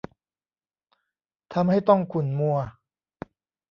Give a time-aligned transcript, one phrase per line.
[1.53, 2.57] ทำให้ต้องขุ่นมัว